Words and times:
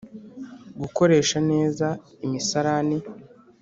gukoresha 0.81 1.37
neza 1.51 1.87
imisarani 2.25 2.97